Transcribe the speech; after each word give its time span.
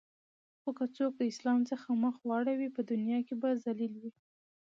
خو 0.61 0.69
که 0.77 0.85
څوک 0.95 1.11
د 1.17 1.21
اسلام 1.31 1.59
څخه 1.71 1.87
مخ 2.03 2.15
واړوی 2.27 2.69
په 2.75 2.81
دنیا 2.91 3.19
کی 3.27 3.33
به 3.41 3.49
ذلیل 3.63 3.93
وی 4.01 4.11